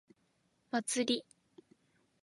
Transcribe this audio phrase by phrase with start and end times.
[0.81, 1.23] 祭り